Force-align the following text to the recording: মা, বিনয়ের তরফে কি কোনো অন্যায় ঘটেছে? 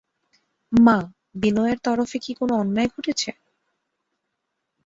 মা, 0.71 0.97
বিনয়ের 1.35 1.77
তরফে 1.85 2.17
কি 2.23 2.31
কোনো 2.39 2.53
অন্যায় 2.55 2.89
ঘটেছে? 2.93 3.29